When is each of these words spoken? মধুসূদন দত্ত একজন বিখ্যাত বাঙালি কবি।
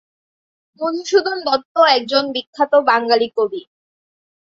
মধুসূদন 0.79 1.37
দত্ত 1.47 1.75
একজন 1.95 2.23
বিখ্যাত 2.35 2.73
বাঙালি 2.89 3.27
কবি। 3.37 3.61